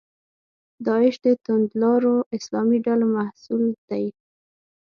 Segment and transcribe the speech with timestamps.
[0.85, 4.05] داعش د توندلارو اسلامي ډلو محصول دی.